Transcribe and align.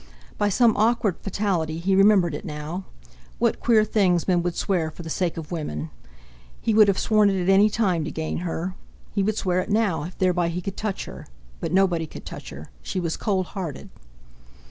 By 0.39 0.49
some 0.49 0.75
awkward 0.77 1.17
fatality 1.21 1.77
he 1.77 1.95
remembered 1.95 2.33
it 2.33 2.43
now. 2.43 2.85
What 3.37 3.59
queer 3.59 3.85
things 3.85 4.27
men 4.27 4.41
would 4.41 4.55
swear 4.55 4.89
for 4.89 5.03
the 5.03 5.11
sake 5.11 5.37
of 5.37 5.51
women! 5.51 5.91
He 6.59 6.73
would 6.73 6.87
have 6.87 6.97
sworn 6.97 7.29
it 7.29 7.39
at 7.39 7.49
any 7.49 7.69
time 7.69 8.03
to 8.05 8.09
gain 8.11 8.37
her! 8.37 8.73
He 9.11 9.21
would 9.21 9.37
swear 9.37 9.59
it 9.59 9.69
now, 9.69 10.01
if 10.05 10.17
thereby 10.17 10.49
he 10.49 10.59
could 10.59 10.75
touch 10.75 11.05
her—but 11.05 11.71
nobody 11.71 12.07
could 12.07 12.25
touch 12.25 12.49
her, 12.49 12.71
she 12.81 12.99
was 12.99 13.15
cold 13.15 13.45
hearted! 13.53 13.89